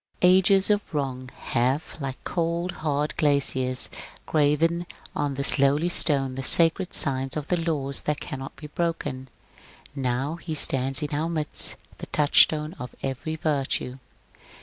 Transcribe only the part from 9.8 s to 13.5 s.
now he stands in our midst the touchstone of every